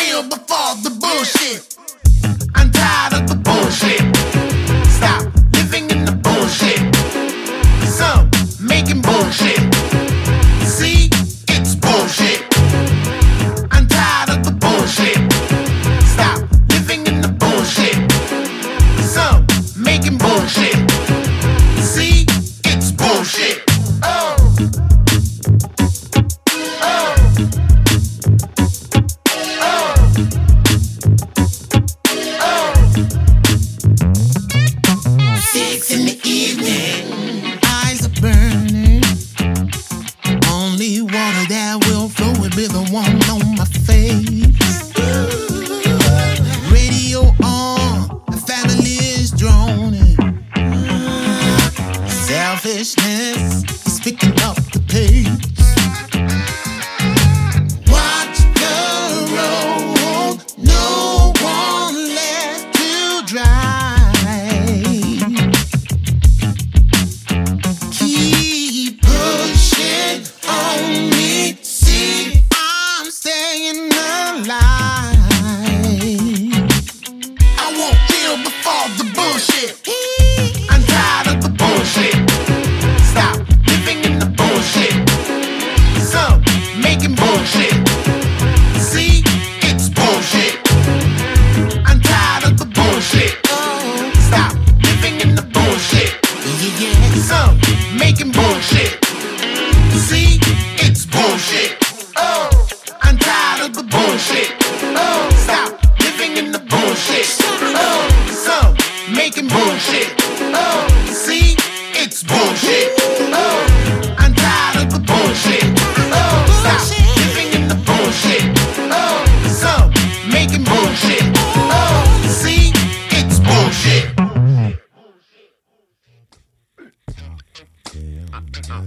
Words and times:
feel 0.00 0.22
before 0.22 0.72
the 0.82 0.92
bullshit. 1.02 1.60
I'm 2.54 2.70
tired 2.72 3.12
of 3.18 3.28
the 3.28 3.36
bullshit. 3.48 4.02
Stop 4.96 5.22
living 5.56 5.90
in 5.94 6.04
the 6.08 6.16
bullshit. 6.26 6.80
Some 7.98 8.24
making 8.72 9.02
bullshit. 9.02 9.62
See, 10.76 11.10
it's 11.54 11.74
bullshit. 11.84 12.40
I'm 13.74 13.86
tired 13.86 14.30
of 14.34 14.40
the 14.48 14.54
bullshit. 14.64 15.20
Stop 16.14 16.38
living 16.74 17.02
in 17.10 17.20
the 17.20 17.32
bullshit. 17.42 17.96
Some 19.14 19.46
making 19.76 20.16
bullshit. 20.16 20.79
only 40.80 41.02
water 41.02 41.46
that 41.48 41.84
will 41.86 42.08
flow 42.08 42.32
and 42.42 42.56
be 42.56 42.66
the 42.66 42.82
one 42.90 43.22
on 43.28 43.56
my 43.56 43.66
face. 43.84 44.49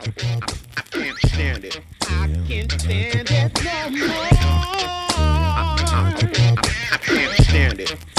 I 0.00 0.10
Can't 0.90 1.18
stand 1.26 1.64
it. 1.64 1.80
I 2.02 2.28
can't 2.46 2.70
stand 2.70 3.30
it 3.30 3.64
no 3.64 3.90
more. 3.90 4.28
I 5.16 6.14
can't 7.02 7.36
stand 7.44 7.80
it. 7.80 8.17